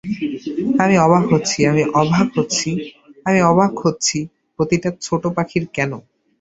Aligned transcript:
আমি 0.83 0.95
অবাক 1.05 1.23
হচ্ছি 1.33 1.59
আমি 1.71 1.83
অবাক 2.01 2.27
হচ্ছি 2.37 2.69
আমি 3.25 3.39
অবাক 3.51 3.73
হচ্ছি 3.83 4.17
প্রতিটা 4.59 4.89
ছোট 5.01 5.23
পাখির 5.35 5.63
কেনো। 5.75 5.99